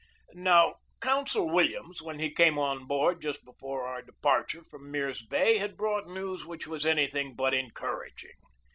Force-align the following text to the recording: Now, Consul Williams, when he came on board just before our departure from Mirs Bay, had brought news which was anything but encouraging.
Now, 0.33 0.77
Consul 0.99 1.51
Williams, 1.51 2.01
when 2.01 2.17
he 2.17 2.31
came 2.33 2.57
on 2.57 2.87
board 2.87 3.21
just 3.21 3.45
before 3.45 3.85
our 3.85 4.01
departure 4.01 4.63
from 4.63 4.89
Mirs 4.89 5.21
Bay, 5.23 5.57
had 5.59 5.77
brought 5.77 6.07
news 6.07 6.43
which 6.43 6.65
was 6.65 6.87
anything 6.87 7.35
but 7.35 7.53
encouraging. 7.53 8.33